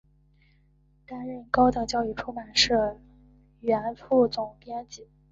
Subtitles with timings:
[1.05, 2.97] 担任高等教育出版社
[3.59, 5.07] 原副总编辑。